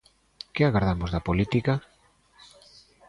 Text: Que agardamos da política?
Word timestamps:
Que 0.53 0.63
agardamos 0.65 1.09
da 1.11 1.25
política? 1.27 1.73